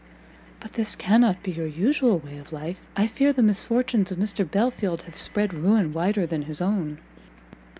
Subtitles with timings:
[0.59, 4.49] "But this cannot be your usual way of life; I fear the misfortunes of Mr
[4.49, 6.97] Belfield have spread a ruin wider than his own."